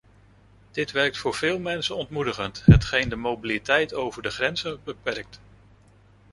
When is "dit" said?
0.71-0.91